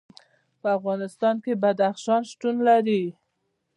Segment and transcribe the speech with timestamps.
[0.61, 3.03] په افغانستان کې بدخشان شتون لري.